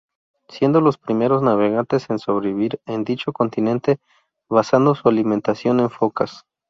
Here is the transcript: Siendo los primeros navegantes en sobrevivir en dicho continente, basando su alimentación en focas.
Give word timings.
Siendo 0.49 0.81
los 0.81 0.97
primeros 0.97 1.43
navegantes 1.43 2.09
en 2.09 2.17
sobrevivir 2.17 2.81
en 2.87 3.03
dicho 3.03 3.33
continente, 3.33 3.99
basando 4.49 4.95
su 4.95 5.07
alimentación 5.07 5.79
en 5.79 5.91
focas. 5.91 6.41